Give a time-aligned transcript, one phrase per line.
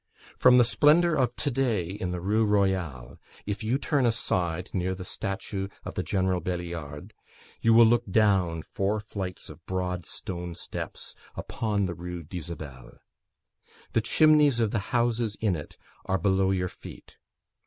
[0.35, 4.95] From the splendour of to day in the Rue Royale, if you turn aside, near
[4.95, 7.13] the statue of the General Beliard,
[7.61, 12.95] you look down four flights of broad stone steps upon the Rue d'Isabelle.
[13.93, 17.17] The chimneys of the houses in it are below your feet.